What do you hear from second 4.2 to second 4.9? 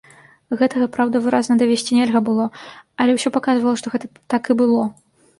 так і было.